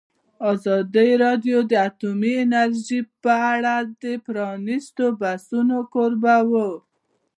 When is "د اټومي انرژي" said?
1.69-2.99